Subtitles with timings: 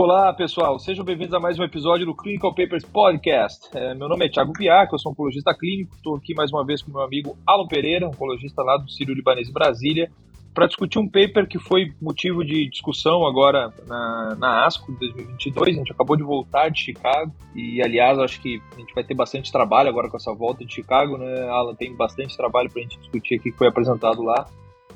[0.00, 0.78] Olá, pessoal.
[0.78, 3.68] Sejam bem-vindos a mais um episódio do Clinical Papers Podcast.
[3.74, 5.96] É, meu nome é Thiago Biac, eu sou oncologista clínico.
[5.96, 9.50] Estou aqui mais uma vez com meu amigo Alan Pereira, oncologista lá do Sírio Libanês
[9.50, 10.08] Brasília,
[10.54, 15.74] para discutir um paper que foi motivo de discussão agora na, na ASCO 2022.
[15.74, 19.14] A gente acabou de voltar de Chicago e, aliás, acho que a gente vai ter
[19.14, 21.74] bastante trabalho agora com essa volta de Chicago, né, Alan?
[21.74, 24.46] Tem bastante trabalho para a gente discutir aqui que foi apresentado lá.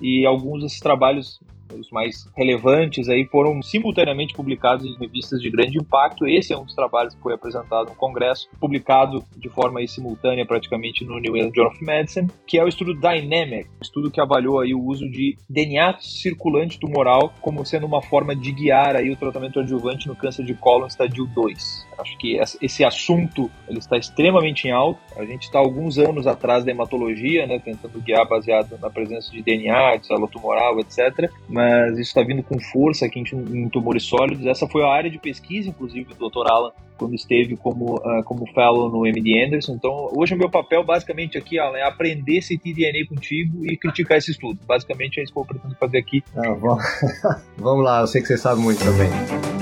[0.00, 1.40] E alguns desses trabalhos
[1.78, 6.26] os mais relevantes aí foram simultaneamente publicados em revistas de grande impacto.
[6.26, 10.46] Esse é um dos trabalhos que foi apresentado no Congresso, publicado de forma aí, simultânea
[10.46, 14.60] praticamente no New England Journal of Medicine, que é o estudo Dynamic, estudo que avaliou
[14.60, 19.16] aí o uso de DNA circulante tumoral como sendo uma forma de guiar aí o
[19.16, 21.86] tratamento adjuvante no câncer de cólon estadio 2.
[21.98, 25.00] Acho que esse assunto ele está extremamente em alta.
[25.16, 29.42] A gente está alguns anos atrás da hematologia, né, tentando guiar baseado na presença de
[29.42, 31.30] DNA, de célula tumoral, etc.
[31.48, 31.61] Mas
[31.92, 34.46] isso está vindo com força aqui em, tumores sólidos.
[34.46, 36.50] Essa foi a área de pesquisa, inclusive, do Dr.
[36.50, 39.74] Alan quando esteve como, uh, como fellow no MD Anderson.
[39.74, 44.30] Então, hoje o meu papel basicamente aqui Alan, é aprender ctDNA contigo e criticar esse
[44.30, 44.60] estudo.
[44.66, 46.22] Basicamente é isso que eu pretendo fazer aqui.
[46.36, 46.84] Ah, vamos...
[47.58, 49.61] vamos lá, eu sei que você sabe muito também.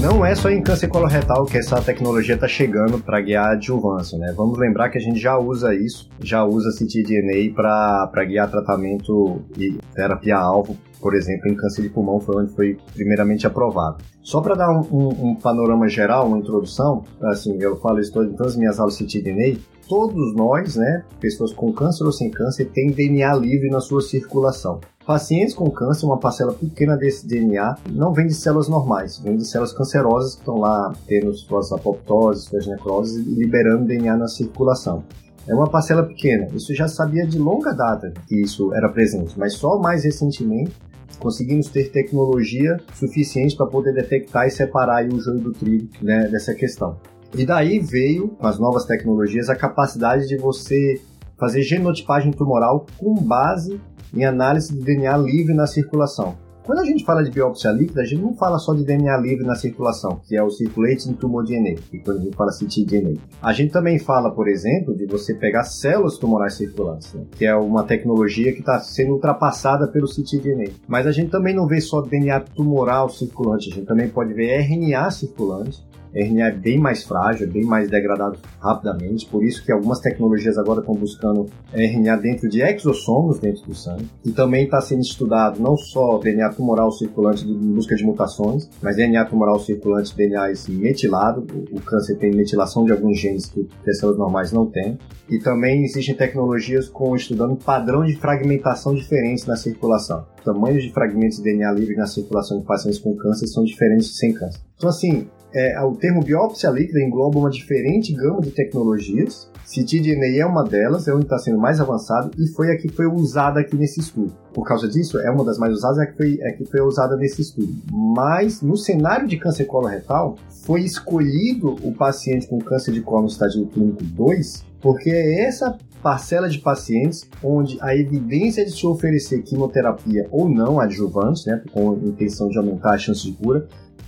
[0.00, 4.32] não é só em câncer coloretal que essa tecnologia está chegando para guiar adjuvância, né?
[4.36, 9.78] Vamos lembrar que a gente já usa isso, já usa ctDNA para guiar tratamento e
[9.94, 13.98] terapia-alvo, por exemplo, em câncer de pulmão, foi onde foi primeiramente aprovado.
[14.22, 18.32] Só para dar um, um, um, panorama geral, uma introdução, assim, eu falo isso em
[18.32, 22.90] todas as minhas aulas de todos nós, né, pessoas com câncer ou sem câncer, têm
[22.90, 24.80] DNA livre na sua circulação.
[25.06, 29.46] Pacientes com câncer, uma parcela pequena desse DNA não vem de células normais, vem de
[29.46, 35.04] células cancerosas que estão lá tendo suas apoptoses, suas necroses e liberando DNA na circulação.
[35.46, 39.52] É uma parcela pequena, isso já sabia de longa data que isso era presente, mas
[39.52, 40.72] só mais recentemente
[41.20, 46.52] conseguimos ter tecnologia suficiente para poder detectar e separar o joio do trigo né, dessa
[46.52, 46.96] questão.
[47.32, 51.00] E daí veio, com as novas tecnologias, a capacidade de você
[51.38, 53.80] fazer genotipagem tumoral com base
[54.16, 56.34] em análise de DNA livre na circulação.
[56.66, 59.46] Quando a gente fala de biópsia líquida, a gente não fala só de DNA livre
[59.46, 63.20] na circulação, que é o circulating tumor DNA, que quando a gente fala ctDNA.
[63.40, 67.22] A gente também fala, por exemplo, de você pegar células tumorais circulantes, né?
[67.38, 70.72] que é uma tecnologia que está sendo ultrapassada pelo ctDNA.
[70.88, 74.60] Mas a gente também não vê só DNA tumoral circulante, a gente também pode ver
[74.62, 75.85] RNA circulante,
[76.16, 80.56] RNA é bem mais frágil, é bem mais degradado rapidamente, por isso que algumas tecnologias
[80.58, 84.08] agora estão buscando RNA dentro de exossomos dentro do sangue.
[84.24, 88.96] E também está sendo estudado não só DNA tumoral circulante em busca de mutações, mas
[88.96, 91.46] DNA tumoral circulante, DNA metilado.
[91.72, 94.98] O câncer tem metilação de alguns genes que as células normais não têm.
[95.28, 100.24] E também existem tecnologias com estudando padrão de fragmentação diferentes na circulação.
[100.44, 104.32] Tamanhos de fragmentos de DNA livre na circulação de pacientes com câncer são diferentes sem
[104.32, 104.60] câncer.
[104.76, 109.50] Então, assim, é, o termo biópsia líquida engloba uma diferente gama de tecnologias.
[109.64, 113.06] ctDNA é uma delas, é onde está sendo mais avançado e foi a que foi
[113.06, 114.32] usada aqui nesse estudo.
[114.52, 117.16] Por causa disso, é uma das mais usadas, é que foi, é que foi usada
[117.16, 117.74] nesse estudo.
[117.90, 123.28] Mas no cenário de câncer coloretal, foi escolhido o paciente com câncer de colo no
[123.28, 129.42] estágio clínico 2, porque é essa parcela de pacientes onde a evidência de se oferecer
[129.42, 133.66] quimioterapia ou não adjuvante, né, com a intenção de aumentar a chance de cura,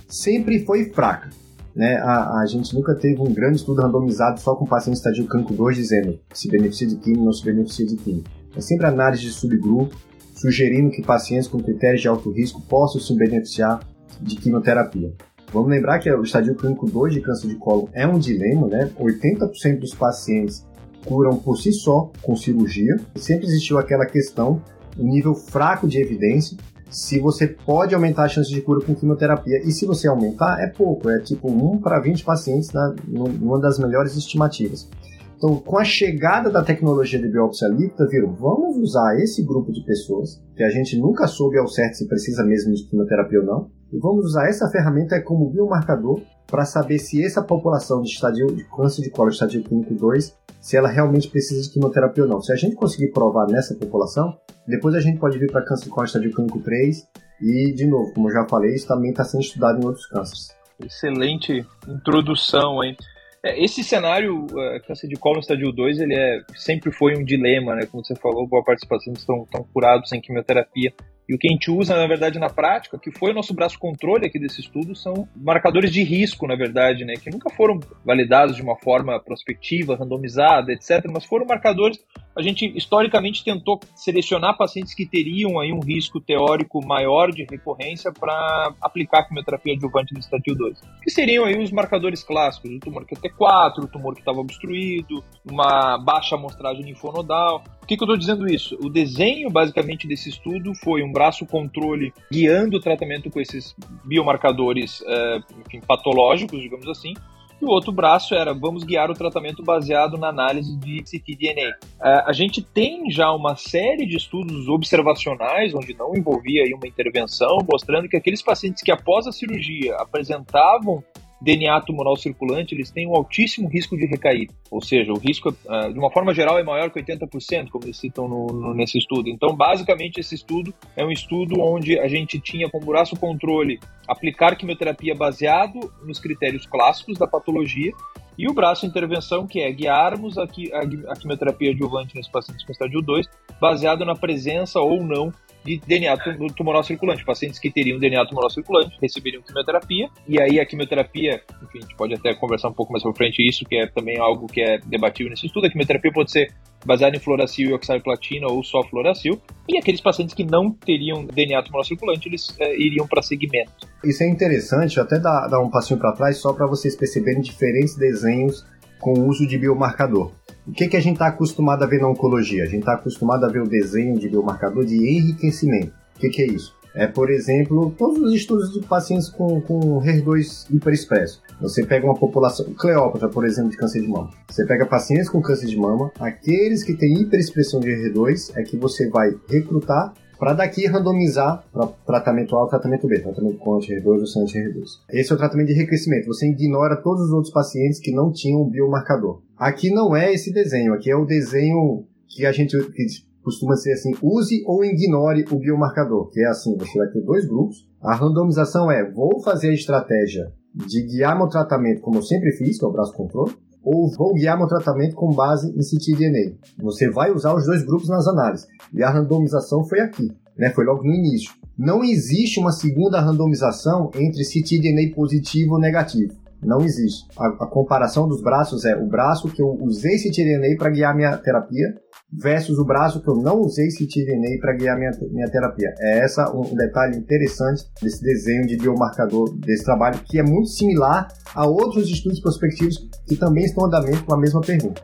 [0.09, 1.29] sempre foi fraca.
[1.75, 1.95] Né?
[1.97, 5.77] A, a, gente nunca teve um grande estudo randomizado só com pacientes estadio cancro 2
[5.77, 8.23] dizendo se beneficia de quimio ou não se beneficia de quimio.
[8.55, 9.95] É sempre análise de subgrupo,
[10.33, 13.79] sugerindo que pacientes com critérios de alto risco possam se beneficiar
[14.19, 15.13] de quimioterapia.
[15.53, 18.91] Vamos lembrar que o estadio clínico 2 de câncer de colo é um dilema, né?
[18.99, 20.65] 80% dos pacientes
[21.05, 22.95] curam por si só com cirurgia.
[23.15, 24.61] Sempre existiu aquela questão,
[24.97, 26.57] um nível fraco de evidência,
[26.89, 29.59] se você pode aumentar a chance de cura com quimioterapia.
[29.63, 33.77] E se você aumentar, é pouco, é tipo 1 para 20 pacientes na, numa das
[33.77, 34.89] melhores estimativas.
[35.37, 39.85] Então, com a chegada da tecnologia de biópsia líquida, viram, vamos usar esse grupo de
[39.85, 43.71] pessoas, que a gente nunca soube ao certo se precisa mesmo de quimioterapia ou não,
[43.91, 48.63] e vamos usar essa ferramenta como biomarcador para saber se essa população de, estadio, de
[48.65, 52.41] câncer de colo estadio clínico 2, se ela realmente precisa de quimioterapia ou não.
[52.41, 54.37] Se a gente conseguir provar nessa população,
[54.67, 57.07] depois a gente pode vir para câncer de colo estadio clínico 3
[57.41, 60.49] e, de novo, como eu já falei, isso também está sendo estudado em outros cânceres.
[60.83, 62.95] Excelente introdução, hein?
[63.43, 67.23] É, esse cenário, uh, câncer de colo no estádio 2, ele é, sempre foi um
[67.23, 67.85] dilema, né?
[67.85, 70.93] Como você falou, boa parte dos pacientes estão curados sem quimioterapia.
[71.29, 73.77] E o que a gente usa, na verdade, na prática, que foi o nosso braço
[73.77, 77.13] controle aqui desse estudo, são marcadores de risco, na verdade, né?
[77.13, 81.05] Que nunca foram validados de uma forma prospectiva, randomizada, etc.
[81.13, 81.99] Mas foram marcadores.
[82.35, 88.11] A gente historicamente tentou selecionar pacientes que teriam aí um risco teórico maior de recorrência
[88.11, 90.81] para aplicar quimioterapia adjuvante no estadio 2.
[91.03, 95.95] Que seriam aí os marcadores clássicos, o tumor QT4, o tumor que estava obstruído, uma
[95.99, 97.63] baixa amostragem linfonodal.
[97.89, 98.77] Que, que eu estou dizendo isso?
[98.83, 103.75] O desenho, basicamente, desse estudo foi um braço controle guiando o tratamento com esses
[104.05, 107.15] biomarcadores é, enfim, patológicos, digamos assim,
[107.59, 111.77] e o outro braço era vamos guiar o tratamento baseado na análise de ctDNA.
[111.99, 117.57] É, a gente tem já uma série de estudos observacionais, onde não envolvia uma intervenção,
[117.67, 121.03] mostrando que aqueles pacientes que após a cirurgia apresentavam
[121.41, 124.49] DNA tumoral circulante, eles têm um altíssimo risco de recair.
[124.69, 127.97] Ou seja, o risco, uh, de uma forma geral, é maior que 80%, como eles
[127.97, 129.29] citam no, no, nesse estudo.
[129.29, 134.55] Então, basicamente, esse estudo é um estudo onde a gente tinha como braço controle aplicar
[134.55, 137.91] quimioterapia baseado nos critérios clássicos da patologia
[138.37, 142.71] e o braço intervenção, que é guiarmos a, a, a quimioterapia adjuvante nesses pacientes com
[142.71, 143.27] estádio 2,
[143.59, 145.31] baseado na presença ou não
[145.77, 146.17] de DNA
[146.55, 147.23] tumoral circulante.
[147.23, 151.95] Pacientes que teriam DNA tumoral circulante receberiam quimioterapia, e aí a quimioterapia, enfim, a gente
[151.95, 154.79] pode até conversar um pouco mais pra frente isso, que é também algo que é
[154.79, 155.67] debatível nesse estudo.
[155.67, 156.51] A quimioterapia pode ser
[156.83, 161.61] baseada em fluoracil e oxaliplatina ou só fluoracil, e aqueles pacientes que não teriam DNA
[161.61, 163.71] tumoral circulante, eles é, iriam para segmento.
[164.03, 167.95] Isso é interessante, até dar, dar um passinho para trás, só para vocês perceberem diferentes
[167.95, 168.65] desenhos
[168.99, 170.31] com o uso de biomarcador.
[170.67, 172.63] O que, que a gente está acostumado a ver na oncologia?
[172.63, 175.93] A gente está acostumado a ver o desenho de biomarcador de enriquecimento.
[176.15, 176.77] O que, que é isso?
[176.93, 181.41] É, por exemplo, todos os estudos de pacientes com, com HER2 hiperexpresso.
[181.61, 184.31] Você pega uma população, Cleópatra, por exemplo, de câncer de mama.
[184.49, 188.75] Você pega pacientes com câncer de mama, aqueles que têm hiperexpressão de HER2 é que
[188.75, 194.19] você vai recrutar para daqui randomizar para tratamento A ou tratamento B, tratamento com anti-HER2
[194.19, 194.85] ou sem anti-HER2.
[195.11, 196.27] Esse é o tratamento de recrescimento.
[196.27, 199.41] Você ignora todos os outros pacientes que não tinham o biomarcador.
[199.57, 203.05] Aqui não é esse desenho, aqui é o desenho que a gente que
[203.43, 207.45] costuma ser assim, use ou ignore o biomarcador, que é assim, você vai ter dois
[207.45, 207.87] grupos.
[208.01, 212.77] A randomização é, vou fazer a estratégia de guiar meu tratamento como eu sempre fiz,
[212.77, 213.53] que é o braço controle,
[213.83, 216.55] ou vou guiar meu tratamento com base em ctDNA.
[216.77, 218.67] Você vai usar os dois grupos nas análises.
[218.93, 220.69] E a randomização foi aqui, né?
[220.71, 221.53] Foi logo no início.
[221.77, 226.33] Não existe uma segunda randomização entre ctDNA positivo ou negativo.
[226.61, 227.25] Não existe.
[227.37, 231.37] A, a comparação dos braços é o braço que eu usei ctDNA para guiar minha
[231.37, 231.95] terapia
[232.31, 235.93] versus o braço que eu não usei ctDNA para guiar minha, minha terapia.
[235.99, 240.69] É essa um, um detalhe interessante desse desenho de biomarcador desse trabalho, que é muito
[240.69, 245.01] similar a outros estudos prospectivos que também estão andamento com a mesma pergunta.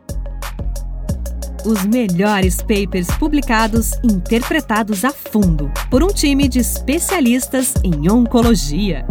[1.65, 9.03] Os melhores papers publicados interpretados a fundo por um time de especialistas em oncologia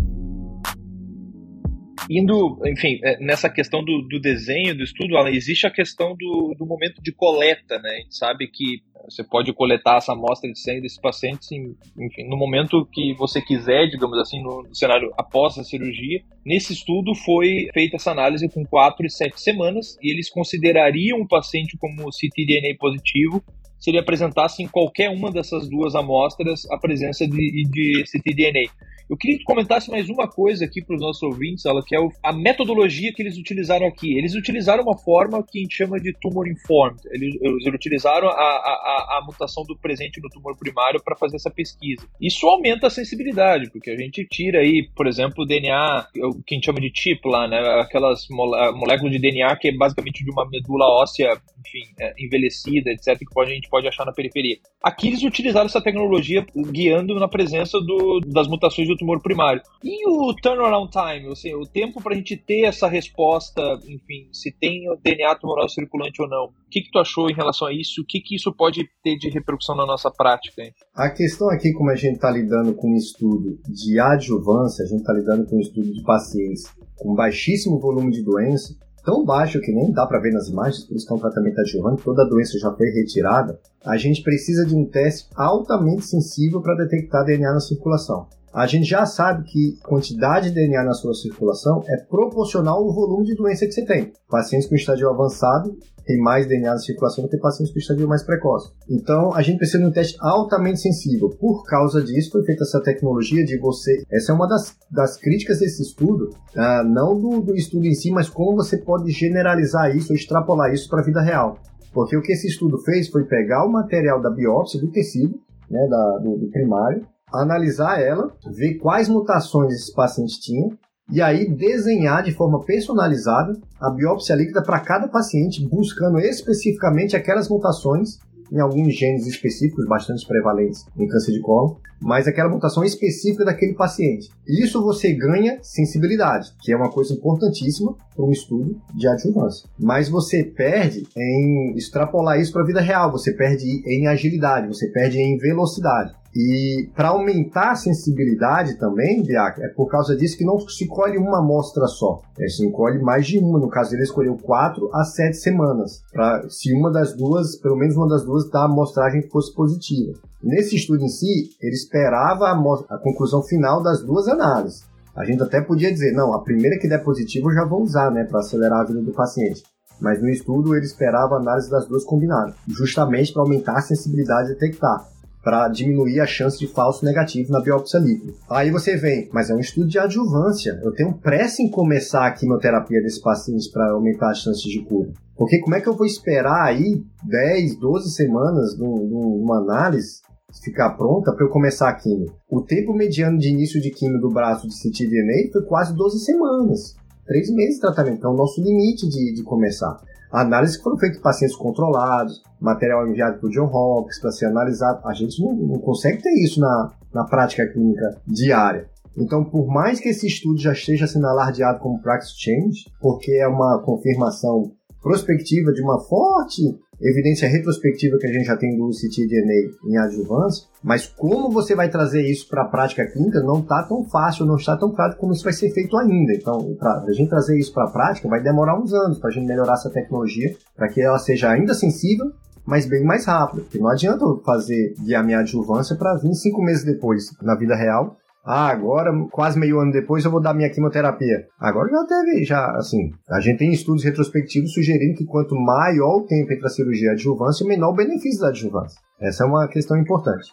[2.08, 6.66] indo, enfim, é, nessa questão do, do desenho, do estudo, existe a questão do, do
[6.66, 7.90] momento de coleta, né?
[7.90, 12.28] A gente sabe que você pode coletar essa amostra de sangue desses pacientes, em, enfim,
[12.28, 16.22] no momento que você quiser, digamos assim, no cenário após a cirurgia.
[16.44, 21.28] Nesse estudo foi feita essa análise com 4 e 7 semanas e eles considerariam o
[21.28, 23.42] paciente como ctDNA positivo
[23.78, 28.72] se ele apresentasse em qualquer uma dessas duas amostras a presença de, de ctDNA.
[29.08, 31.98] Eu queria que comentasse mais uma coisa aqui para os nossos ouvintes, ela que é
[32.22, 34.16] a metodologia que eles utilizaram aqui.
[34.16, 37.00] Eles utilizaram uma forma que a gente chama de tumor informed.
[37.10, 41.50] Eles, eles utilizaram a, a, a, mutação do presente no tumor primário para fazer essa
[41.50, 42.06] pesquisa.
[42.20, 46.54] Isso aumenta a sensibilidade, porque a gente tira aí, por exemplo, o DNA, o que
[46.54, 47.58] a gente chama de chip lá, né?
[47.80, 51.30] Aquelas moléculas de DNA que é basicamente de uma medula óssea,
[51.60, 54.56] enfim, é, envelhecida, etc., que pode, a gente pode achar na periferia.
[54.82, 59.62] Aqui eles utilizaram essa tecnologia guiando na presença do, das mutações do tumor primário.
[59.82, 64.52] E o turnaround time, assim, o tempo para a gente ter essa resposta, enfim, se
[64.52, 66.44] tem o DNA tumoral circulante ou não.
[66.44, 68.02] O que, que tu achou em relação a isso?
[68.02, 70.62] O que, que isso pode ter de repercussão na nossa prática?
[70.62, 70.72] Hein?
[70.94, 75.00] A questão aqui, como a gente está lidando com um estudo de adjuvância, a gente
[75.00, 76.64] está lidando com um estudo de pacientes
[76.96, 78.74] com baixíssimo volume de doença,
[79.04, 81.60] tão baixo que nem dá para ver nas imagens, por isso que é um tratamento
[81.60, 86.62] adjuvante, toda a doença já foi retirada, a gente precisa de um teste altamente sensível
[86.62, 88.26] para detectar DNA na circulação.
[88.54, 92.94] A gente já sabe que a quantidade de DNA na sua circulação é proporcional ao
[92.94, 94.12] volume de doença que você tem.
[94.30, 98.22] Pacientes com estágio avançado têm mais DNA na circulação do que pacientes com estágio mais
[98.22, 98.70] precoce.
[98.88, 101.30] Então, a gente precisa de um teste altamente sensível.
[101.30, 104.04] Por causa disso, foi feita essa tecnologia de você.
[104.08, 108.12] Essa é uma das, das críticas desse estudo, uh, não do, do estudo em si,
[108.12, 111.58] mas como você pode generalizar isso, extrapolar isso para a vida real.
[111.92, 115.88] Porque o que esse estudo fez foi pegar o material da biópsia do tecido, né,
[115.88, 117.04] da, do, do primário,
[117.42, 120.70] analisar ela, ver quais mutações esse paciente tinha
[121.10, 127.48] e aí desenhar de forma personalizada a biópsia líquida para cada paciente, buscando especificamente aquelas
[127.48, 128.18] mutações
[128.52, 133.74] em alguns genes específicos bastante prevalentes em câncer de colo, mas aquela mutação específica daquele
[133.74, 134.30] paciente.
[134.46, 139.68] Isso você ganha sensibilidade, que é uma coisa importantíssima para um estudo de adjuvância.
[139.78, 144.88] Mas você perde em extrapolar isso para a vida real, você perde em agilidade, você
[144.88, 146.14] perde em velocidade.
[146.34, 151.16] E para aumentar a sensibilidade também, Biac, é por causa disso que não se colhe
[151.16, 152.20] uma amostra só.
[152.40, 153.60] É, se colhe mais de uma.
[153.60, 156.02] No caso, ele escolheu quatro a sete semanas.
[156.12, 160.18] Para se uma das duas, pelo menos uma das duas, da amostragem fosse positiva.
[160.42, 164.82] Nesse estudo em si, ele esperava a, a conclusão final das duas análises.
[165.14, 168.10] A gente até podia dizer, não, a primeira que der positivo eu já vou usar,
[168.10, 169.62] né, para acelerar a vida do paciente.
[170.00, 174.48] Mas no estudo ele esperava a análise das duas combinadas, justamente para aumentar a sensibilidade
[174.48, 175.13] de detectar
[175.44, 178.32] para diminuir a chance de falso negativo na biópsia líquida.
[178.48, 180.80] Aí você vem, mas é um estudo de adjuvância.
[180.82, 185.12] Eu tenho pressa em começar a quimioterapia desse paciente para aumentar as chances de cura.
[185.36, 190.22] Porque como é que eu vou esperar aí 10, 12 semanas numa análise
[190.62, 192.32] ficar pronta para eu começar a quimio?
[192.48, 196.94] O tempo mediano de início de quimio do braço de ctDNA foi quase 12 semanas.
[197.26, 199.96] Três meses de tratamento, então é o nosso limite de, de começar.
[200.34, 205.00] Análises que foram feitas em pacientes controlados, material enviado o John Hopkins para ser analisado.
[205.06, 208.90] A gente não, não consegue ter isso na, na prática clínica diária.
[209.16, 213.46] Então, por mais que esse estudo já esteja sendo alardeado como practice change, porque é
[213.46, 214.72] uma confirmação
[215.04, 216.62] prospectiva de uma forte
[217.00, 221.90] evidência retrospectiva que a gente já tem do ctDNA em adjuvância, mas como você vai
[221.90, 225.32] trazer isso para a prática clínica não está tão fácil, não está tão claro como
[225.32, 226.32] isso vai ser feito ainda.
[226.32, 229.32] Então, para a gente trazer isso para a prática, vai demorar uns anos para a
[229.32, 232.32] gente melhorar essa tecnologia para que ela seja ainda sensível
[232.66, 233.60] mas bem mais rápido.
[233.62, 237.76] Porque não adianta eu fazer guiar minha adjuvância para vir cinco meses depois na vida
[237.76, 241.46] real ah, agora, quase meio ano depois, eu vou dar minha quimioterapia.
[241.58, 246.26] Agora já teve, já, assim, a gente tem estudos retrospectivos sugerindo que quanto maior o
[246.26, 249.00] tempo entre a cirurgia e a adjuvância, menor o benefício da adjuvância.
[249.18, 250.52] Essa é uma questão importante.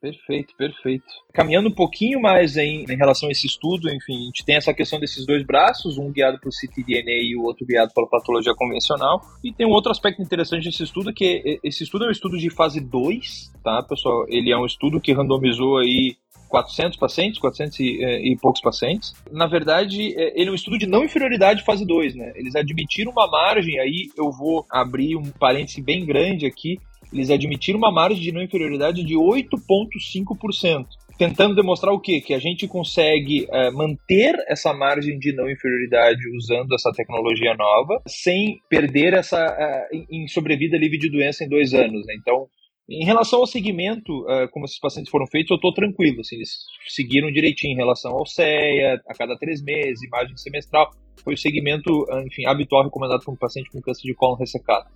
[0.00, 1.04] Perfeito, perfeito.
[1.32, 4.72] Caminhando um pouquinho mais em, em, relação a esse estudo, enfim, a gente tem essa
[4.72, 9.20] questão desses dois braços, um guiado por ctDNA e o outro guiado pela patologia convencional.
[9.42, 12.50] E tem um outro aspecto interessante desse estudo, que esse estudo é um estudo de
[12.50, 14.26] fase 2, tá, pessoal?
[14.28, 16.14] Ele é um estudo que randomizou aí
[16.48, 19.14] 400 pacientes, 400 e, eh, e, poucos pacientes.
[19.30, 22.32] Na verdade, eh, ele é um estudo de não inferioridade fase 2, né?
[22.34, 26.78] Eles admitiram uma margem, aí eu vou abrir um parêntese bem grande aqui,
[27.12, 30.86] eles admitiram uma margem de não inferioridade de 8,5%.
[31.18, 32.20] Tentando demonstrar o quê?
[32.20, 38.02] Que a gente consegue é, manter essa margem de não inferioridade usando essa tecnologia nova,
[38.06, 42.04] sem perder essa uh, em sobrevida livre de doença em dois anos.
[42.04, 42.16] Né?
[42.18, 42.46] Então,
[42.88, 46.20] em relação ao segmento, uh, como esses pacientes foram feitos, eu estou tranquilo.
[46.20, 46.50] Assim, eles
[46.86, 50.90] seguiram direitinho em relação ao CEA, a cada três meses, imagem semestral.
[51.24, 54.86] Foi o segmento, ah, enfim, habitual recomendado para um paciente com câncer de cólon ressecado.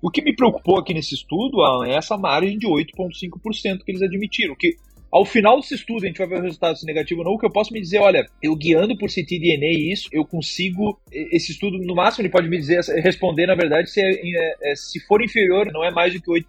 [0.00, 4.02] O que me preocupou aqui nesse estudo Alan, é essa margem de 8,5% que eles
[4.02, 4.76] admitiram, que
[5.10, 7.38] ao final desse estudo, a gente vai ver o resultado se negativo ou não, o
[7.38, 11.78] que eu posso me dizer, olha, eu guiando por ctDNA isso, eu consigo, esse estudo,
[11.78, 15.68] no máximo, ele pode me dizer, responder, na verdade, se, é, é, se for inferior,
[15.72, 16.44] não é mais do que 8%.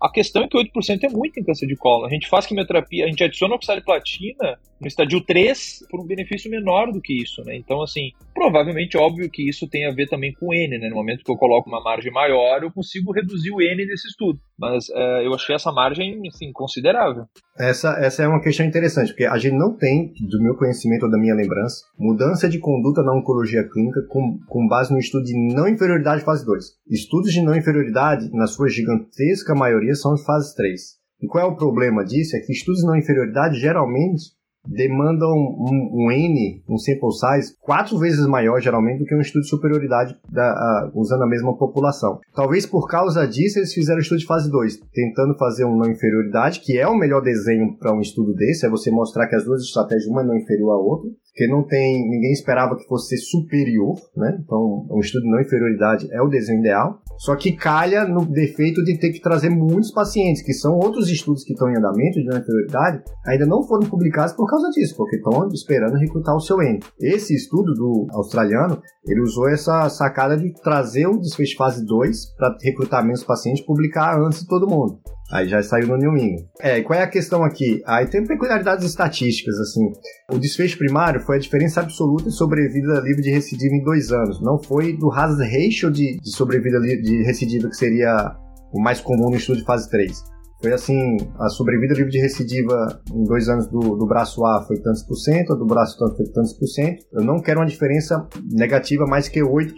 [0.00, 2.06] A questão é que 8% é muito em câncer de colo.
[2.06, 6.90] A gente faz quimioterapia, a gente adiciona oxaliplatina no estadio 3 por um benefício menor
[6.90, 7.54] do que isso, né?
[7.56, 10.88] Então, assim, provavelmente, óbvio que isso tem a ver também com N, né?
[10.88, 14.40] No momento que eu coloco uma margem maior, eu consigo reduzir o N desse estudo.
[14.58, 17.24] Mas é, eu achei essa margem, assim, considerável.
[17.58, 21.10] Essa, essa é uma questão interessante, porque a gente não tem, do meu conhecimento ou
[21.10, 25.54] da minha lembrança, mudança de conduta na oncologia clínica com, com base no estudo de
[25.54, 26.64] não inferioridade fase 2.
[26.90, 31.00] Estudos de não inferioridade, na sua gigantesca maioria, são em fase 3.
[31.22, 32.34] E qual é o problema disso?
[32.34, 37.98] É que estudos de não inferioridade geralmente demandam um, um, N, um sample size, quatro
[37.98, 42.20] vezes maior geralmente do que um estudo de superioridade da, uh, usando a mesma população.
[42.34, 45.90] Talvez por causa disso eles fizeram o estudo de fase 2, tentando fazer um não
[45.90, 49.44] inferioridade, que é o melhor desenho para um estudo desse, é você mostrar que as
[49.44, 53.16] duas estratégias, uma é não inferior à outra, porque não tem, ninguém esperava que fosse
[53.16, 54.38] superior, né?
[54.44, 57.00] Então, um estudo de não inferioridade é o desenho ideal.
[57.20, 61.44] Só que calha no defeito de ter que trazer muitos pacientes, que são outros estudos
[61.44, 65.46] que estão em andamento de inferioridade, ainda não foram publicados por causa disso, porque estão
[65.52, 66.80] esperando recrutar o seu N.
[66.98, 72.56] Esse estudo do australiano, ele usou essa sacada de trazer o desfecho fase 2 para
[72.62, 74.98] recrutar menos pacientes, publicar antes de todo mundo.
[75.30, 76.44] Aí já saiu no New England.
[76.60, 77.80] É, qual é a questão aqui?
[77.86, 79.92] Aí tem peculiaridades estatísticas, assim.
[80.30, 84.42] O desfecho primário foi a diferença absoluta de sobrevida livre de recidiva em dois anos.
[84.42, 88.36] Não foi do hazard ratio de, de sobrevida de recidiva, que seria
[88.72, 90.10] o mais comum no estudo de fase 3.
[90.60, 94.78] Foi assim, a sobrevida livre de recidiva em dois anos do, do braço A foi
[94.78, 97.04] tantos por cento, do braço tanto foi tantos por cento.
[97.12, 99.72] Eu não quero uma diferença negativa mais que 8%.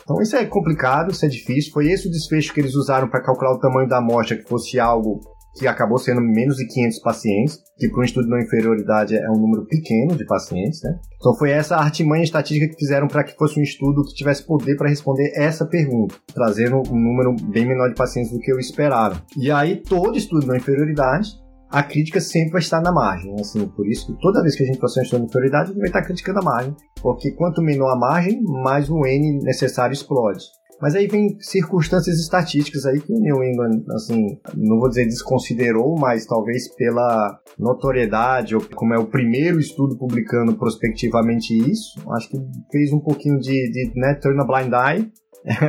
[0.00, 1.72] Então isso é complicado, isso é difícil.
[1.72, 4.78] Foi esse o desfecho que eles usaram para calcular o tamanho da amostra, que fosse
[4.78, 5.20] algo
[5.58, 9.30] que acabou sendo menos de 500 pacientes, que para um estudo de não inferioridade é
[9.30, 10.98] um número pequeno de pacientes, né?
[11.16, 14.76] Então foi essa artimanha estatística que fizeram para que fosse um estudo que tivesse poder
[14.76, 19.22] para responder essa pergunta, trazendo um número bem menor de pacientes do que eu esperava.
[19.36, 21.28] E aí todo estudo de não inferioridade
[21.70, 23.34] a crítica sempre vai estar na margem.
[23.38, 25.88] Assim, por isso que toda vez que a gente passar um estudo de inferioridade, vai
[25.88, 26.74] estar criticando a margem.
[27.00, 30.44] Porque quanto menor a margem, mais o N necessário explode.
[30.80, 35.96] Mas aí vem circunstâncias estatísticas aí que o New England, assim, não vou dizer desconsiderou,
[35.98, 42.38] mas talvez pela notoriedade, ou como é o primeiro estudo publicando prospectivamente isso, acho que
[42.70, 45.10] fez um pouquinho de, de né, turn a blind eye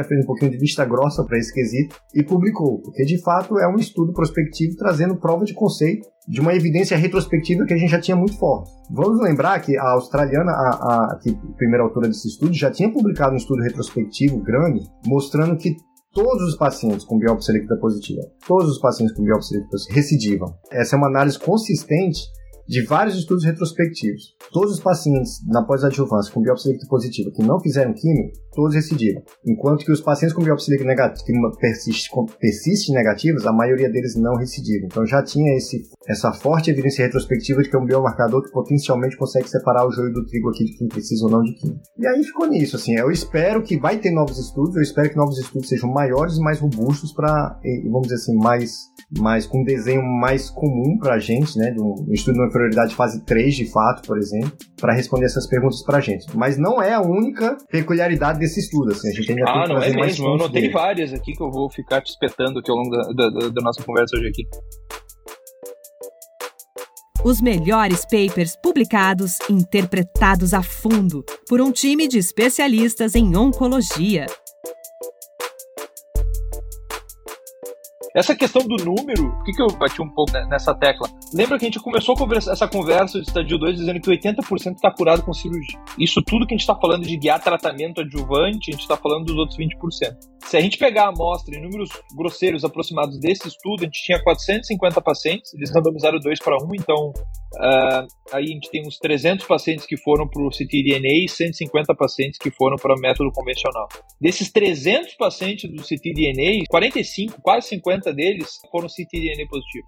[0.08, 3.68] fez um pouquinho de vista grossa para esse quesito e publicou, porque de fato é
[3.68, 8.00] um estudo prospectivo trazendo prova de conceito de uma evidência retrospectiva que a gente já
[8.00, 8.70] tinha muito forte.
[8.92, 13.34] Vamos lembrar que a australiana, a, a, a primeira autora desse estudo, já tinha publicado
[13.34, 15.76] um estudo retrospectivo grande mostrando que
[16.14, 20.54] todos os pacientes com biópsia líquida positiva, todos os pacientes com biópsia líquida recidivam.
[20.72, 22.20] Essa é uma análise consistente
[22.70, 24.36] de vários estudos retrospectivos.
[24.54, 29.24] Todos os pacientes na pós-adjuvância com biópsia líquida positiva que não fizeram químio, todos recidiram.
[29.44, 32.10] Enquanto que os pacientes com biópsia líquida negativa, que persiste,
[32.40, 34.86] persiste negativas, a maioria deles não recidivam.
[34.86, 39.18] Então já tinha esse, essa forte evidência retrospectiva de que é um biomarcador que potencialmente
[39.18, 41.80] consegue separar o joio do trigo aqui de quem precisa ou não de químio.
[41.98, 45.18] E aí ficou nisso, assim, eu espero que vai ter novos estudos, eu espero que
[45.18, 48.78] novos estudos sejam maiores e mais robustos para, vamos dizer assim, mais,
[49.18, 53.24] mais com um desenho mais comum para a gente, né, um estudo de prioridade fase
[53.26, 56.26] 3, de fato, por exemplo, para responder essas perguntas para a gente.
[56.36, 58.92] Mas não é a única peculiaridade desse estudo.
[58.92, 60.28] Assim, a gente ainda ah, tem que não é mais mesmo.
[60.28, 60.74] Eu notei dele.
[60.74, 63.84] várias aqui que eu vou ficar te espetando aqui ao longo da, da, da nossa
[63.84, 64.44] conversa hoje aqui.
[67.26, 74.26] Os melhores papers publicados, interpretados a fundo por um time de especialistas em oncologia.
[78.16, 81.08] Essa questão do número, por que, que eu bati um pouco nessa tecla?
[81.32, 82.16] Lembra que a gente começou
[82.52, 85.80] essa conversa de estadio 2 dizendo que 80% está curado com cirurgia.
[85.98, 89.26] Isso tudo que a gente está falando de guiar tratamento adjuvante, a gente está falando
[89.26, 90.18] dos outros 20%.
[90.46, 94.22] Se a gente pegar a amostra em números grosseiros aproximados desse estudo, a gente tinha
[94.24, 99.46] 450 pacientes, eles randomizaram 2 para 1, então uh, aí a gente tem uns 300
[99.46, 103.88] pacientes que foram para o ctDNA e 150 pacientes que foram para o método convencional.
[104.20, 109.88] Desses 300 pacientes do ctDNA, 45, quase 50 deles foram ctDNA positivo.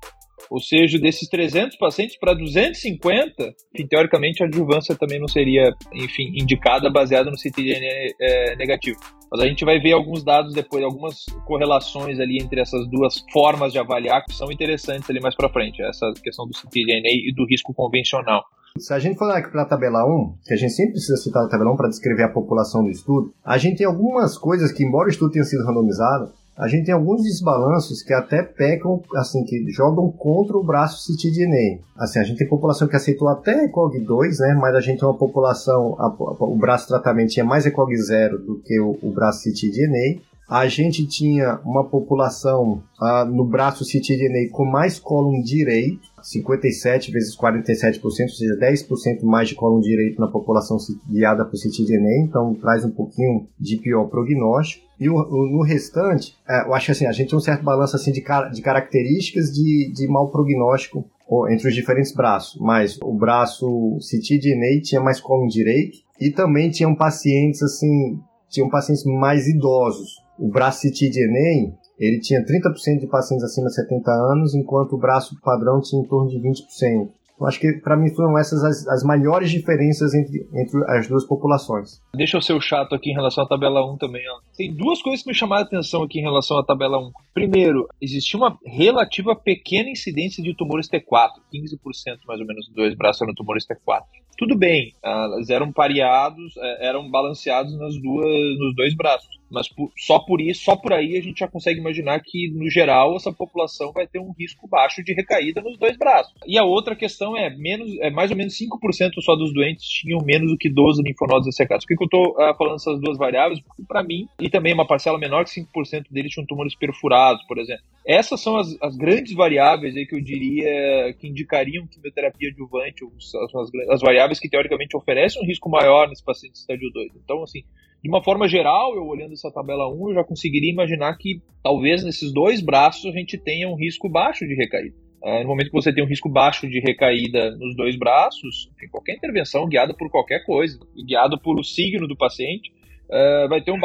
[0.49, 6.31] Ou seja, desses 300 pacientes para 250, enfim, teoricamente a adjuvância também não seria, enfim,
[6.35, 8.99] indicada baseada no ctDNA é, negativo.
[9.31, 13.71] Mas a gente vai ver alguns dados depois, algumas correlações ali entre essas duas formas
[13.71, 17.45] de avaliar que são interessantes ali mais para frente, essa questão do ctDNA e do
[17.45, 18.43] risco convencional.
[18.77, 21.43] Se a gente for aqui para a tabela 1, que a gente sempre precisa citar
[21.43, 24.83] a tabela 1 para descrever a população do estudo, a gente tem algumas coisas que,
[24.83, 29.43] embora o estudo tenha sido randomizado, a gente tem alguns desbalanços que até pecam, assim,
[29.43, 31.81] que jogam contra o braço citidinei.
[31.97, 34.57] Assim, a gente tem população que aceitou até ECOG 2, né?
[34.59, 38.39] Mas a gente tem uma população, a, a, o braço tratamento tinha mais ECOG 0
[38.39, 40.21] do que o, o braço citidinei.
[40.51, 47.37] A gente tinha uma população ah, no braço citidinei com mais cólon direito, 57 vezes
[47.37, 50.75] 47%, ou seja, 10% mais de colo direito na população
[51.09, 54.85] guiada por citidinei, então traz um pouquinho de pior prognóstico.
[54.99, 57.63] E o, o, no restante, é, eu acho que assim, a gente tem um certo
[57.63, 61.05] balanço assim, de, car de características de, de mau prognóstico
[61.49, 66.93] entre os diferentes braços, mas o braço citidinei tinha mais colo direito e também tinham
[66.93, 70.19] pacientes assim, tinham pacientes mais idosos.
[70.41, 75.39] O braço citidinei ele tinha 30% de pacientes acima de 70 anos, enquanto o braço
[75.39, 77.11] padrão tinha em torno de 20%.
[77.39, 81.25] Eu acho que para mim foram essas as, as maiores diferenças entre, entre as duas
[81.25, 82.01] populações.
[82.15, 84.23] Deixa eu ser o chato aqui em relação à tabela 1 também.
[84.29, 84.41] Ó.
[84.57, 87.11] Tem duas coisas que me chamaram a atenção aqui em relação à tabela 1.
[87.35, 93.21] Primeiro, existia uma relativa pequena incidência de tumores T4, 15% mais ou menos dois braços
[93.21, 94.03] eram tumores T4.
[94.37, 99.40] tudo bem, elas eram pareados, é, eram balanceados nas duas, nos dois braços.
[99.51, 102.69] Mas por, só por isso, só por aí a gente já consegue imaginar que, no
[102.69, 106.33] geral, essa população vai ter um risco baixo de recaída nos dois braços.
[106.47, 110.19] E a outra questão é, menos, é mais ou menos 5% só dos doentes tinham
[110.23, 111.85] menos do que 12 linfonodos ressecados.
[111.85, 113.59] Por que, que eu estou uh, ah, falando essas duas variáveis?
[113.61, 117.57] Porque, para mim, e também uma parcela menor que 5% deles tinham tumores perfurados, por
[117.57, 117.83] exemplo.
[118.05, 123.55] Essas são as, as grandes variáveis aí que eu diria que indicariam quimioterapia adjuvante, as,
[123.55, 127.11] as, as variáveis que teoricamente oferecem um risco maior nesse paciente de estádio 2.
[127.23, 127.63] Então, assim,
[128.03, 132.03] de uma forma geral, eu olhando essa tabela 1, eu já conseguiria imaginar que talvez
[132.03, 134.95] nesses dois braços a gente tenha um risco baixo de recaída.
[135.23, 138.87] Uh, no momento que você tem um risco baixo de recaída nos dois braços, enfim,
[138.89, 142.71] qualquer intervenção guiada por qualquer coisa, guiada por o signo do paciente,
[143.05, 143.79] uh, vai ter um,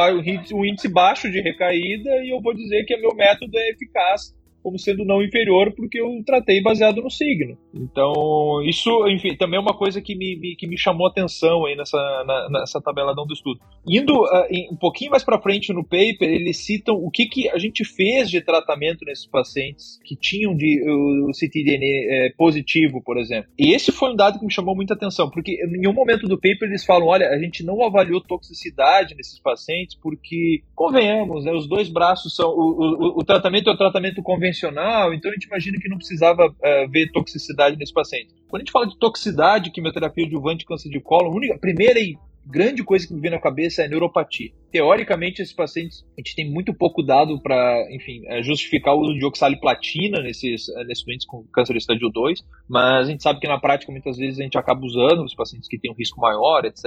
[0.55, 4.79] um, índice baixo de recaída e eu vou dizer que meu método é eficaz como
[4.79, 7.59] sendo não inferior porque eu tratei baseado no signo.
[7.81, 11.77] Então, isso, enfim, também é uma coisa que me, me que me chamou atenção aí
[11.77, 13.61] nessa, na, nessa tabeladão do estudo.
[13.89, 17.49] Indo uh, em, um pouquinho mais para frente no paper, eles citam o que, que
[17.49, 23.03] a gente fez de tratamento nesses pacientes que tinham de, o, o ctDNA é, positivo,
[23.03, 23.51] por exemplo.
[23.59, 26.37] E esse foi um dado que me chamou muita atenção, porque em um momento do
[26.37, 31.69] paper eles falam, olha, a gente não avaliou toxicidade nesses pacientes porque, convenhamos, né, os
[31.69, 34.77] dois braços são, o, o, o tratamento é o tratamento convencional
[35.13, 38.35] então a gente imagina que não precisava é, ver toxicidade nesse paciente.
[38.49, 41.99] Quando a gente fala de toxicidade, quimioterapia adjuvante, câncer de colo, a, única, a primeira
[41.99, 44.53] e grande coisa que me vem na cabeça é neuropatia.
[44.71, 49.19] Teoricamente, esses pacientes, a gente tem muito pouco dado para, enfim, é, justificar o uso
[49.19, 53.41] de oxaliplatina nesses, é, nesses doentes com câncer de estádio 2, mas a gente sabe
[53.41, 56.21] que na prática, muitas vezes, a gente acaba usando os pacientes que têm um risco
[56.21, 56.85] maior, etc.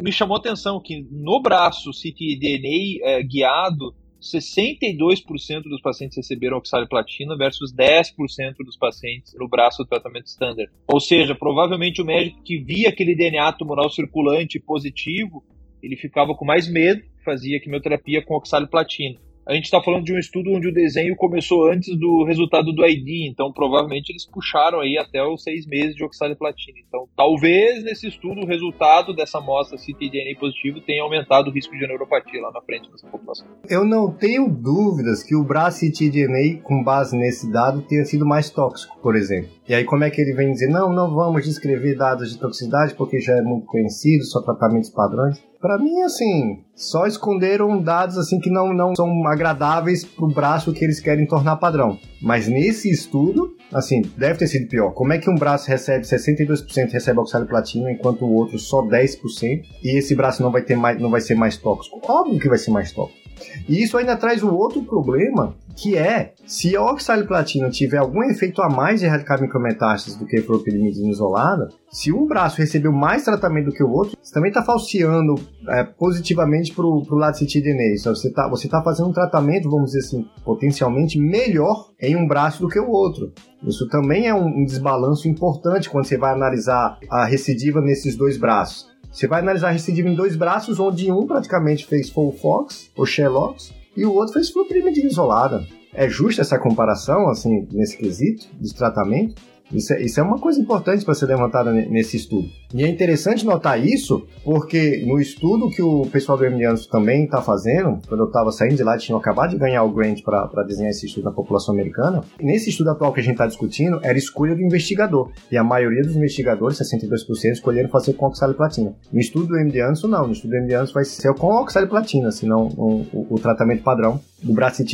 [0.00, 7.36] Me chamou a atenção que no braço ctDNA é, guiado 62% dos pacientes receberam oxaliplatina
[7.36, 10.70] versus 10% dos pacientes no braço do tratamento standard.
[10.86, 15.44] Ou seja, provavelmente o médico que via aquele DNA tumoral circulante positivo,
[15.82, 20.18] ele ficava com mais medo, fazia quimioterapia com oxaliplatina a gente está falando de um
[20.18, 24.98] estudo onde o desenho começou antes do resultado do ID, então provavelmente eles puxaram aí
[24.98, 26.76] até os seis meses de oxaliplatina.
[26.86, 31.86] Então, talvez nesse estudo o resultado dessa amostra ctDNA positivo tenha aumentado o risco de
[31.86, 33.46] neuropatia lá na frente dessa população.
[33.70, 38.50] Eu não tenho dúvidas que o braço ctDNA, com base nesse dado, tenha sido mais
[38.50, 39.48] tóxico, por exemplo.
[39.66, 42.94] E aí como é que ele vem dizer, não, não vamos descrever dados de toxicidade
[42.94, 45.42] porque já é muito conhecido, só tratamentos padrões?
[45.60, 50.84] Para mim, assim, só esconderam dados assim que não, não são agradáveis pro braço que
[50.84, 51.98] eles querem tornar padrão.
[52.22, 54.92] Mas nesse estudo, assim, deve ter sido pior.
[54.92, 59.98] Como é que um braço recebe 62% recebe oxaliplatina enquanto o outro só 10% e
[59.98, 62.00] esse braço não vai ter mais não vai ser mais tóxico?
[62.06, 63.27] Óbvio que vai ser mais tóxico.
[63.68, 68.60] E isso ainda traz um outro problema, que é, se a oxaliplatina tiver algum efeito
[68.62, 73.24] a mais de erradicar micrometástases do que a fluoropyrimidina isolada, se um braço recebeu mais
[73.24, 75.36] tratamento do que o outro, você também está falseando
[75.68, 78.00] é, positivamente para o lado citidinase.
[78.00, 82.26] Então, você está você tá fazendo um tratamento, vamos dizer assim, potencialmente melhor em um
[82.26, 83.32] braço do que o outro.
[83.62, 88.36] Isso também é um, um desbalanço importante quando você vai analisar a recidiva nesses dois
[88.36, 88.97] braços.
[89.18, 93.04] Você vai analisar a recidiva em dois braços, onde um praticamente fez full fox, ou
[93.04, 95.66] Sherlock, e o outro fez fluorimidina isolada.
[95.92, 99.34] É justa essa comparação, assim, nesse quesito de tratamento?
[99.72, 102.48] Isso é, isso é uma coisa importante para ser levantada nesse estudo.
[102.74, 107.40] E é interessante notar isso, porque no estudo que o pessoal do Emiliano também está
[107.40, 110.90] fazendo, quando eu estava saindo de lá, tinham acabado de ganhar o grant para desenhar
[110.90, 112.22] esse estudo na população americana.
[112.40, 115.30] Nesse estudo atual que a gente está discutindo, era escolha do investigador.
[115.50, 118.94] E a maioria dos investigadores, 62%, escolheram fazer com oxaliplatina.
[119.12, 120.26] No estudo do MD Anderson, não.
[120.26, 124.20] No estudo do MD Anderson vai ser com oxaliplatina, senão o, o, o tratamento padrão
[124.42, 124.84] do braço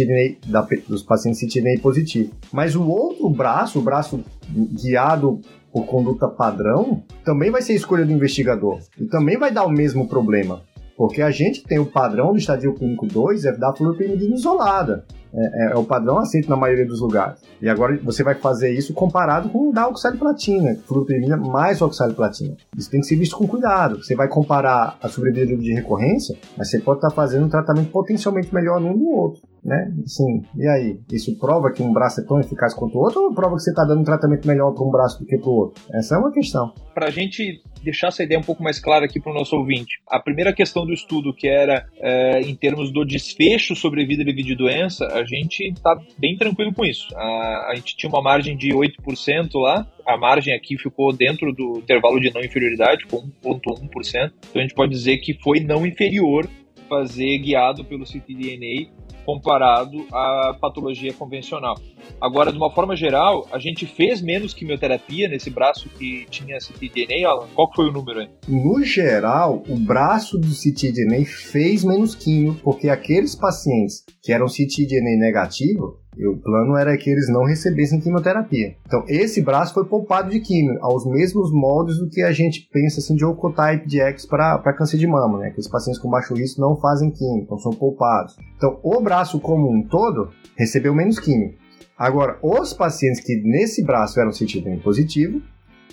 [0.46, 2.32] da, dos pacientes citidinei positivo.
[2.52, 5.40] Mas o outro braço, o braço guiado
[5.72, 8.78] por conduta padrão, também vai ser escolha do investigador.
[8.98, 10.62] E também vai dar o mesmo problema.
[10.96, 15.04] Porque a gente tem o padrão do estadio clínico 2 é da fluoropyrimidina isolada.
[15.36, 17.40] É, é, é, o padrão aceito na maioria dos lugares.
[17.60, 22.56] E agora você vai fazer isso comparado com da oxaliplatina, fluoropyrimidina mais oxaliplatina.
[22.76, 24.02] Isso tem que ser visto com cuidado.
[24.02, 28.54] Você vai comparar a sobrevida de recorrência, mas você pode estar fazendo um tratamento potencialmente
[28.54, 29.90] melhor num do outro né?
[30.04, 31.00] Sim, e aí?
[31.10, 33.70] Isso prova que um braço é tão eficaz quanto o outro ou prova que você
[33.70, 35.82] está dando um tratamento melhor para um braço do que para o outro?
[35.92, 36.72] Essa é uma questão.
[36.92, 40.00] Para a gente deixar essa ideia um pouco mais clara aqui para o nosso ouvinte,
[40.08, 44.42] a primeira questão do estudo, que era é, em termos do desfecho sobre vida, livre
[44.42, 47.08] de doença, a gente está bem tranquilo com isso.
[47.16, 51.78] A, a gente tinha uma margem de 8% lá, a margem aqui ficou dentro do
[51.78, 54.32] intervalo de não inferioridade, com 1,1%.
[54.50, 56.48] Então a gente pode dizer que foi não inferior
[56.94, 58.92] fazer guiado pelo ctDNA
[59.24, 61.74] comparado à patologia convencional.
[62.20, 67.28] Agora, de uma forma geral, a gente fez menos quimioterapia nesse braço que tinha ctDNA,
[67.28, 67.48] Alan?
[67.54, 68.28] Qual foi o número aí?
[68.46, 75.18] No geral, o braço do ctDNA fez menos quimio, porque aqueles pacientes que eram ctDNA
[75.18, 78.76] negativo, o plano era que eles não recebessem quimioterapia.
[78.86, 83.00] Então, esse braço foi poupado de quimio, aos mesmos moldes do que a gente pensa
[83.00, 85.50] assim, de Oncotype de X para câncer de mama, né?
[85.50, 88.36] Que os pacientes com baixo risco não fazem quimio, então são poupados.
[88.56, 91.54] Então, o braço como um todo recebeu menos quimio.
[91.96, 95.40] Agora, os pacientes que nesse braço eram sentidos positivo,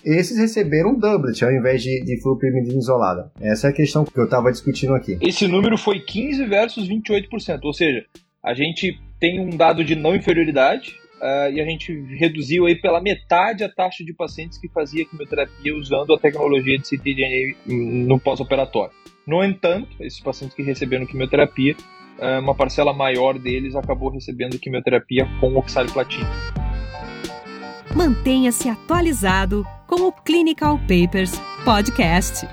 [0.03, 3.31] esses receberam doublet ao invés de, de fluoropyrimidina isolada.
[3.39, 5.17] Essa é a questão que eu estava discutindo aqui.
[5.21, 8.03] Esse número foi 15 versus 28%, ou seja,
[8.43, 12.99] a gente tem um dado de não inferioridade uh, e a gente reduziu aí pela
[12.99, 17.55] metade a taxa de pacientes que fazia quimioterapia usando a tecnologia de ctDNA
[18.07, 18.91] no pós-operatório.
[19.25, 21.75] No entanto, esses pacientes que receberam quimioterapia,
[22.17, 26.27] uh, uma parcela maior deles acabou recebendo quimioterapia com oxaliplatina.
[27.95, 32.47] Mantenha-se atualizado com o Clinical Papers Podcast.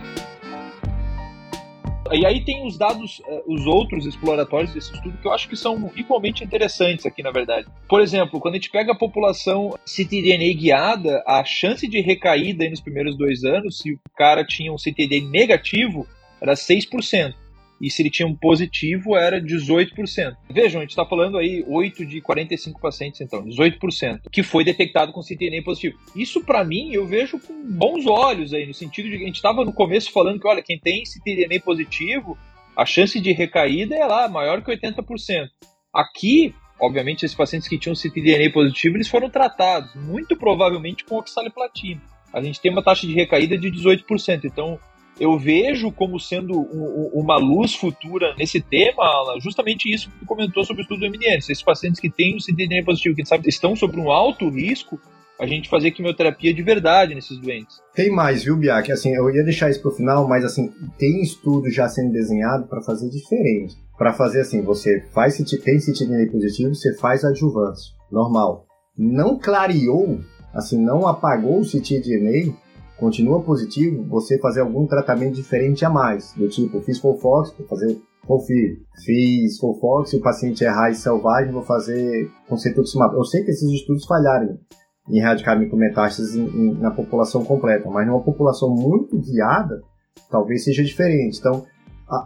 [2.12, 5.57] E aí tem os dados, eh, os outros exploratórios desse estudo que eu acho que
[5.57, 7.66] são igualmente interessantes aqui, na verdade.
[7.88, 12.81] Por exemplo, quando a gente pega a população ctDNA guiada, a chance de recaída nos
[12.81, 16.07] primeiros dois anos, se o cara tinha um ctDNA negativo,
[16.40, 17.35] era 6%
[17.81, 20.37] e se ele tinha um positivo era 18%.
[20.51, 25.12] Vejam, a gente está falando aí 8 de 45 pacientes, então, 18%, que foi detectado
[25.12, 25.99] com ctDNA positivo.
[26.14, 29.37] Isso, para mim, eu vejo com bons olhos aí, no sentido de que a gente
[29.37, 32.37] estava no começo falando que, olha, quem tem ctDNA positivo,
[32.77, 35.49] a chance de recaída é lá, maior que 80%.
[35.93, 42.01] Aqui, obviamente, esses pacientes que tinham ctDNA positivo, eles foram tratados, muito provavelmente com oxaliplatina.
[42.33, 44.79] A gente tem uma taxa de recaída de 18%, então
[45.20, 49.04] eu vejo como sendo um, uma luz futura nesse tema,
[49.40, 51.38] justamente isso que tu comentou sobre o estudo do MDN.
[51.38, 55.00] Esses pacientes que têm o ctDNA positivo, que sabe, estão sob um alto risco,
[55.38, 57.76] a gente fazer quimioterapia de verdade nesses doentes.
[57.94, 58.90] Tem mais, viu, Biak?
[58.90, 62.66] Assim, eu ia deixar isso para o final, mas assim, tem estudo já sendo desenhado
[62.66, 63.76] para fazer diferente.
[63.96, 68.66] Para fazer assim, você faz tem ctDNA positivo, você faz adjuvância, normal.
[68.96, 70.18] Não clareou,
[70.52, 72.52] assim, não apagou o ctDNA,
[72.99, 77.99] continua positivo, você fazer algum tratamento diferente a mais, do tipo, fiz Folfox, vou fazer
[78.27, 83.15] Folfir, fiz Folfox, se o paciente é raiz selvagem, vou fazer conceituximab.
[83.15, 84.59] Eu sei que esses estudos falharam
[85.09, 86.35] em erradicar micrometástases
[86.79, 89.81] na população completa, mas numa população muito guiada,
[90.31, 91.39] talvez seja diferente.
[91.39, 91.65] Então,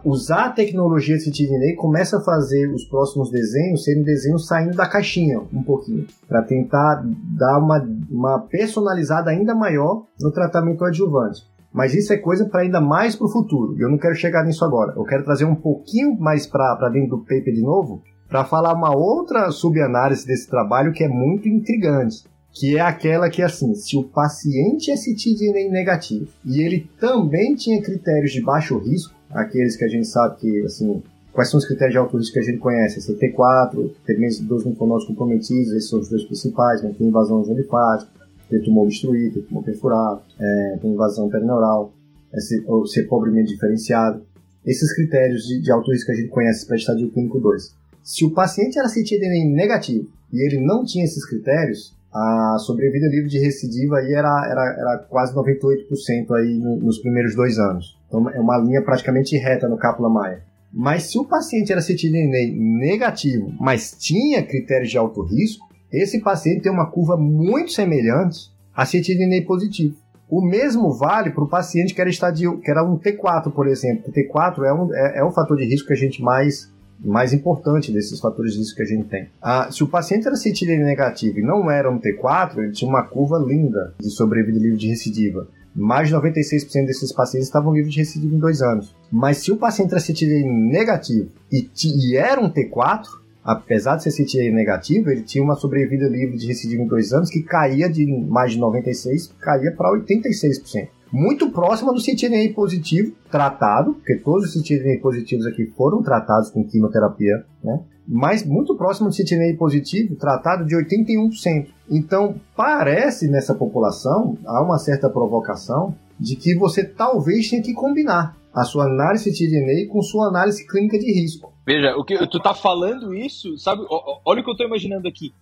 [0.04, 5.40] usar a tecnologia citidinei começa a fazer os próximos desenhos serem desenhos saindo da caixinha
[5.52, 7.02] um pouquinho, para tentar
[7.36, 11.42] dar uma, uma personalizada ainda maior no tratamento adjuvante.
[11.72, 13.74] Mas isso é coisa para ainda mais para o futuro.
[13.78, 14.92] Eu não quero chegar nisso agora.
[14.94, 18.94] Eu quero trazer um pouquinho mais para dentro do paper de novo, para falar uma
[18.94, 24.04] outra subanálise desse trabalho que é muito intrigante, que é aquela que assim, se o
[24.04, 29.88] paciente é citidinei negativo e ele também tinha critérios de baixo risco, aqueles que a
[29.88, 33.00] gente sabe que, assim, quais são os critérios de alto risco que a gente conhece?
[33.00, 36.94] CT4, ter menos de dois linfonodos comprometidos, esses são os dois principais, né?
[36.96, 38.10] tem invasão linfática,
[38.48, 41.92] ter tumor obstruído, ter tumor perfurado, é, tem invasão perineural,
[42.32, 44.22] é, ou ser pobremente diferenciado.
[44.64, 47.74] Esses critérios de, de alto risco que a gente conhece para estadio clínico 2.
[48.02, 53.28] Se o paciente era CTDNA negativo e ele não tinha esses critérios, a sobrevida livre
[53.28, 57.98] de recidiva aí era, era, era quase 98% aí no, nos primeiros dois anos.
[58.12, 60.42] Então é uma linha praticamente reta no Kaplan-Meier.
[60.70, 66.62] Mas se o paciente era ctDNA negativo, mas tinha critérios de alto risco, esse paciente
[66.62, 69.96] tem uma curva muito semelhante a ctDNA positivo.
[70.28, 74.04] O mesmo vale para o paciente que era estadio, que era um T4, por exemplo.
[74.08, 76.70] O T4 é um, é, é um fator de risco que a gente mais
[77.04, 79.28] mais importante desses fatores de risco que a gente tem.
[79.40, 83.02] Ah, se o paciente era CTLA negativo e não era um T4, ele tinha uma
[83.02, 85.48] curva linda de sobrevida livre de recidiva.
[85.74, 88.94] Mais de 96% desses pacientes estavam livres de recidiva em dois anos.
[89.10, 93.06] Mas se o paciente era CTLA negativo e, e era um T4,
[93.44, 97.30] apesar de ser CTA negativo, ele tinha uma sobrevida livre de recidiva em dois anos
[97.30, 103.92] que caía de mais de 96%, caía para 86% muito próxima do CTNA positivo tratado,
[103.92, 107.80] porque todos os CTNA positivos aqui foram tratados com quimioterapia, né?
[108.08, 111.68] Mas muito próximo do CTNA positivo tratado de 81%.
[111.90, 118.36] Então, parece nessa população, há uma certa provocação de que você talvez tenha que combinar
[118.52, 121.51] a sua análise de DNA com sua análise clínica de risco.
[121.64, 123.84] Veja, o que tu tá falando isso, sabe?
[124.24, 125.32] Olha o que eu tô imaginando aqui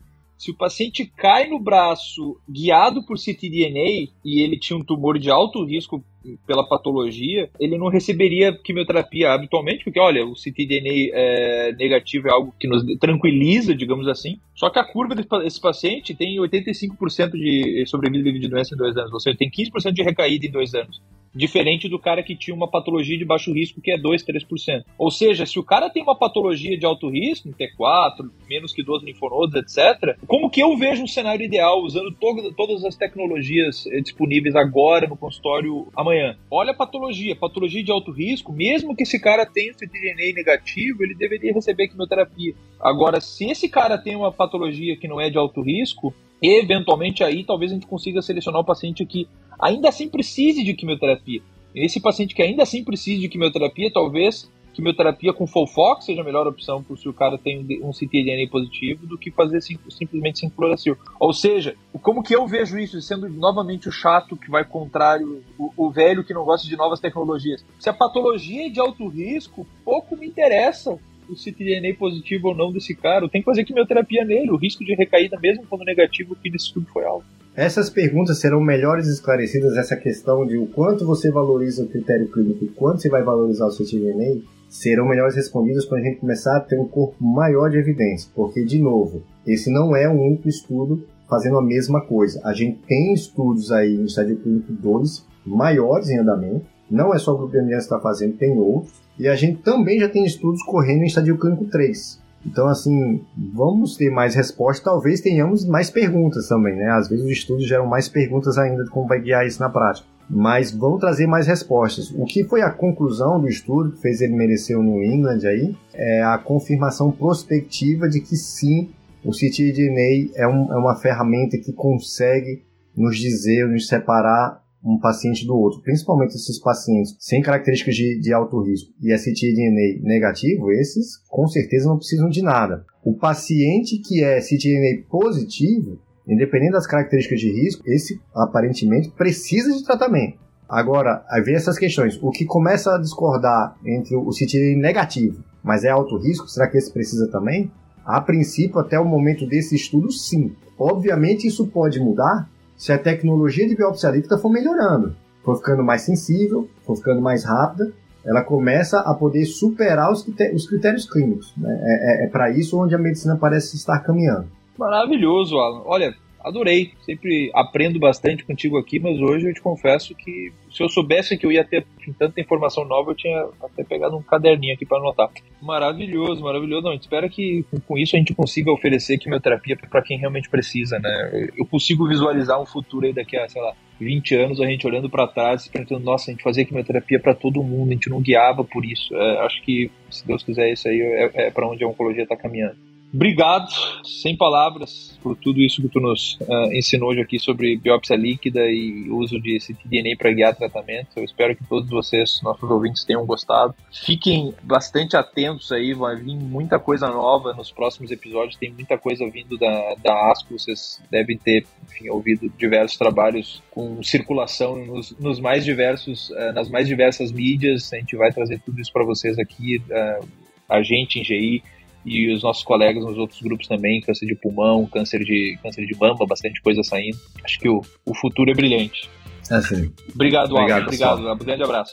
[0.41, 5.31] se o paciente cai no braço guiado por ctDNA e ele tinha um tumor de
[5.31, 6.03] alto risco
[6.47, 12.55] pela patologia, ele não receberia quimioterapia habitualmente, porque olha, o ctDNA é, negativo é algo
[12.59, 14.39] que nos tranquiliza, digamos assim.
[14.55, 19.13] Só que a curva desse paciente tem 85% de sobrevida de doença em dois anos,
[19.13, 21.01] ou seja, tem 15% de recaída em dois anos
[21.35, 24.85] diferente do cara que tinha uma patologia de baixo risco, que é 2, 3%.
[24.99, 28.83] Ou seja, se o cara tem uma patologia de alto risco, um T4, menos que
[28.83, 33.87] 12 linfonodos, etc., como que eu vejo um cenário ideal usando to todas as tecnologias
[33.87, 36.10] eh, disponíveis agora no consultório amanhã?
[36.51, 41.15] Olha a patologia, patologia de alto risco, mesmo que esse cara tenha ctDNA negativo, ele
[41.15, 42.55] deveria receber quimioterapia.
[42.81, 47.45] Agora, se esse cara tem uma patologia que não é de alto risco, eventualmente aí
[47.45, 49.29] talvez a gente consiga selecionar o paciente que
[49.61, 51.41] ainda assim precise de quimioterapia.
[51.75, 56.47] Esse paciente que ainda assim precise de quimioterapia, talvez quimioterapia com Folfox seja a melhor
[56.47, 60.97] opção se o cara tem um ctDNA positivo do que fazer sim, simplesmente sem fluoracil.
[61.21, 65.71] Ou seja, como que eu vejo isso sendo novamente o chato que vai contrário, o,
[65.77, 67.65] o, velho que não gosta de novas tecnologias?
[67.79, 72.73] Se a patologia é de alto risco, pouco me interessa o ctDNA positivo ou não
[72.73, 76.35] desse cara, eu tenho que fazer quimioterapia nele, o risco de recaída mesmo quando negativo
[76.35, 77.40] aqui nesse estudo foi alto.
[77.57, 82.65] Essas perguntas serão melhores esclarecidas, essa questão de o quanto você valoriza o critério clínico
[82.65, 86.61] e quanto você vai valorizar o ctDNA, serão melhores respondidas quando a gente começar a
[86.61, 91.05] ter um corpo maior de evidência, porque, de novo, esse não é um único estudo
[91.29, 92.41] fazendo a mesma coisa.
[92.45, 97.35] A gente tem estudos aí no estádio clínico 2 maiores em andamento, não é só
[97.35, 100.63] o grupo de que está fazendo, tem outros, e a gente também já tem estudos
[100.63, 102.21] correndo em estádio clínico 3.
[102.45, 106.91] Então, assim, vamos ter mais respostas, talvez tenhamos mais perguntas também, né?
[106.91, 110.07] Às vezes os estudos geram mais perguntas ainda de como vai guiar isso na prática.
[110.29, 112.11] Mas vamos trazer mais respostas.
[112.13, 115.77] O que foi a conclusão do estudo que fez ele merecer o New England aí?
[115.93, 118.91] É a confirmação prospectiva de que sim,
[119.25, 122.63] o ctDNA é, um, é uma ferramenta que consegue
[122.97, 128.33] nos dizer, nos separar um paciente do outro, principalmente esses pacientes sem características de, de
[128.33, 132.85] alto risco e ctDNA negativo, esses com certeza não precisam de nada.
[133.05, 139.85] O paciente que é ctDNA positivo, independente das características de risco, esse aparentemente precisa de
[139.85, 140.39] tratamento.
[140.69, 142.19] Agora, aí vem essas questões.
[142.23, 146.79] O que começa a discordar entre o ctDNA negativo, mas é alto risco, será que
[146.79, 147.71] esse precisa também?
[148.05, 150.53] A princípio, até o momento desse estudo, sim.
[150.79, 152.49] Obviamente, isso pode mudar
[152.81, 155.15] se a tecnologia de biópsia líquida for melhorando,
[155.45, 157.93] for ficando mais sensível, for ficando mais rápida,
[158.25, 161.53] ela começa a poder superar os critérios, os critérios clínicos.
[161.59, 161.79] Né?
[161.83, 164.47] É, é, é para isso onde a medicina parece estar caminhando.
[164.79, 165.83] Maravilhoso, Alan.
[165.85, 166.93] Olha, adorei.
[167.05, 171.47] Sempre aprendo bastante contigo aqui, mas hoje eu te confesso que se eu soubesse que
[171.47, 171.87] eu ia ter
[172.19, 175.31] tanta informação nova, eu tinha até pegado um caderninho aqui para anotar.
[175.61, 176.83] Maravilhoso, maravilhoso.
[176.83, 181.49] Não, espero que com isso a gente consiga oferecer quimioterapia para quem realmente precisa, né?
[181.57, 185.11] Eu consigo visualizar um futuro aí daqui a, sei lá, 20 anos, a gente olhando
[185.11, 188.65] para trás, pensando, nossa, a gente fazia quimioterapia para todo mundo, a gente não guiava
[188.65, 189.15] por isso.
[189.15, 192.37] É, acho que, se Deus quiser, isso aí é, é para onde a oncologia está
[192.37, 192.90] caminhando.
[193.13, 193.69] Obrigado,
[194.05, 198.61] sem palavras, por tudo isso que tu nos uh, ensinou hoje aqui sobre biópsia líquida
[198.71, 201.09] e uso de ctDNA para guiar tratamento.
[201.17, 203.75] Eu espero que todos vocês, nossos ouvintes, tenham gostado.
[203.91, 208.57] Fiquem bastante atentos aí, vai vir muita coisa nova nos próximos episódios.
[208.57, 214.01] Tem muita coisa vindo da, da ASCO, vocês devem ter enfim, ouvido diversos trabalhos com
[214.05, 217.93] circulação nos, nos mais diversos, uh, nas mais diversas mídias.
[217.93, 220.29] A gente vai trazer tudo isso para vocês aqui, uh,
[220.69, 221.65] a gente em GI
[222.05, 225.97] e os nossos colegas nos outros grupos também, câncer de pulmão, câncer de, câncer de
[225.99, 227.19] mama, bastante coisa saindo.
[227.45, 229.09] Acho que o, o futuro é brilhante.
[229.51, 229.93] É sim.
[230.15, 231.33] Obrigado, Obrigado, Obrigado.
[231.33, 231.93] Um grande abraço.